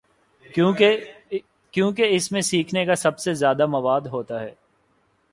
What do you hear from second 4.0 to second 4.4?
ہو